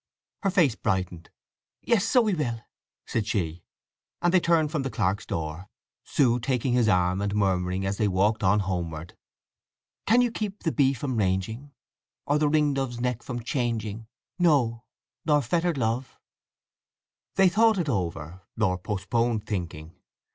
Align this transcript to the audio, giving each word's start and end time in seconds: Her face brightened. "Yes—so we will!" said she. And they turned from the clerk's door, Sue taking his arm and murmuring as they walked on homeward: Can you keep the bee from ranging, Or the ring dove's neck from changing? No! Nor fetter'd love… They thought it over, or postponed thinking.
Her 0.41 0.49
face 0.49 0.73
brightened. 0.73 1.29
"Yes—so 1.83 2.23
we 2.23 2.33
will!" 2.33 2.61
said 3.05 3.27
she. 3.27 3.61
And 4.19 4.33
they 4.33 4.39
turned 4.39 4.71
from 4.71 4.81
the 4.81 4.89
clerk's 4.89 5.27
door, 5.27 5.69
Sue 6.03 6.39
taking 6.39 6.73
his 6.73 6.89
arm 6.89 7.21
and 7.21 7.35
murmuring 7.35 7.85
as 7.85 7.97
they 7.97 8.07
walked 8.07 8.41
on 8.43 8.61
homeward: 8.61 9.15
Can 10.07 10.21
you 10.21 10.31
keep 10.31 10.63
the 10.63 10.71
bee 10.71 10.93
from 10.95 11.17
ranging, 11.17 11.71
Or 12.25 12.39
the 12.39 12.49
ring 12.49 12.73
dove's 12.73 12.99
neck 12.99 13.21
from 13.21 13.43
changing? 13.43 14.07
No! 14.39 14.85
Nor 15.23 15.43
fetter'd 15.43 15.77
love… 15.77 16.19
They 17.35 17.47
thought 17.47 17.77
it 17.77 17.87
over, 17.87 18.41
or 18.59 18.79
postponed 18.79 19.45
thinking. 19.45 19.93